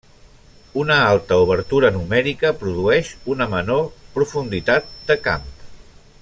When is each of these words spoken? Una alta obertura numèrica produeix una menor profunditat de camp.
Una 0.83 0.95
alta 1.09 1.37
obertura 1.41 1.91
numèrica 1.97 2.53
produeix 2.63 3.13
una 3.35 3.47
menor 3.53 3.87
profunditat 4.19 4.91
de 5.13 5.21
camp. 5.29 5.47